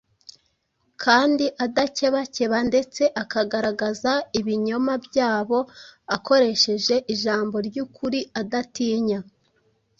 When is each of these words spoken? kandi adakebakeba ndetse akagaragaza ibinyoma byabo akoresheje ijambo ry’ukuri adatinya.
kandi 1.03 1.45
adakebakeba 1.65 2.57
ndetse 2.69 3.03
akagaragaza 3.23 4.11
ibinyoma 4.39 4.93
byabo 5.05 5.59
akoresheje 6.15 6.95
ijambo 7.13 7.55
ry’ukuri 7.67 8.19
adatinya. 8.41 9.19